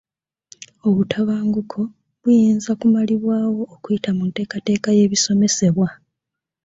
Obutabanguko 0.87 1.79
buyinza 2.21 2.69
kumalibwawo 2.79 3.61
okuyita 3.75 4.09
mu 4.17 4.23
nteekateeka 4.29 4.89
y'ebisomesebwa. 4.97 5.87